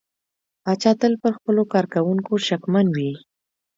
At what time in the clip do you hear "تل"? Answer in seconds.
0.99-1.13